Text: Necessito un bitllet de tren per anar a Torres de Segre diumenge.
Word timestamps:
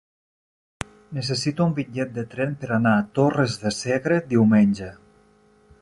Necessito 1.17 1.67
un 1.71 1.75
bitllet 1.81 2.15
de 2.15 2.23
tren 2.33 2.57
per 2.63 2.71
anar 2.79 2.97
a 3.01 3.07
Torres 3.19 3.59
de 3.67 3.75
Segre 3.83 4.19
diumenge. 4.33 4.91